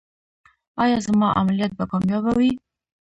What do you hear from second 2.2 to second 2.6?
وي؟